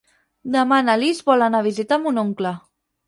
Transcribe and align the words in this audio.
Demà 0.53 0.79
na 0.87 0.95
Lis 1.03 1.21
vol 1.27 1.47
anar 1.49 1.63
a 1.65 1.67
visitar 1.69 2.03
mon 2.07 2.19
oncle. 2.27 2.59